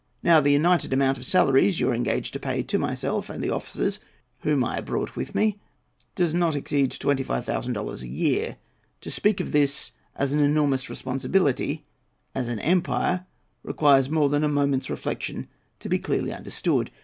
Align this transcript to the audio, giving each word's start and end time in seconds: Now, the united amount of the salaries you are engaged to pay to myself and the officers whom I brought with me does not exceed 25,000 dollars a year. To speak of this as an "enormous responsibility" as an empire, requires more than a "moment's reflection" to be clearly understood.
Now, 0.23 0.41
the 0.41 0.49
united 0.49 0.91
amount 0.93 1.19
of 1.19 1.23
the 1.23 1.29
salaries 1.29 1.79
you 1.79 1.91
are 1.91 1.93
engaged 1.93 2.33
to 2.33 2.39
pay 2.39 2.63
to 2.63 2.79
myself 2.79 3.29
and 3.29 3.43
the 3.43 3.51
officers 3.51 3.99
whom 4.39 4.63
I 4.63 4.81
brought 4.81 5.15
with 5.15 5.35
me 5.35 5.59
does 6.15 6.33
not 6.33 6.55
exceed 6.55 6.89
25,000 6.89 7.73
dollars 7.73 8.01
a 8.01 8.07
year. 8.07 8.57
To 9.01 9.11
speak 9.11 9.39
of 9.39 9.51
this 9.51 9.91
as 10.15 10.33
an 10.33 10.39
"enormous 10.39 10.89
responsibility" 10.89 11.85
as 12.33 12.47
an 12.47 12.57
empire, 12.61 13.27
requires 13.61 14.09
more 14.09 14.29
than 14.29 14.43
a 14.43 14.47
"moment's 14.49 14.89
reflection" 14.89 15.47
to 15.81 15.87
be 15.87 15.99
clearly 15.99 16.33
understood. 16.33 16.89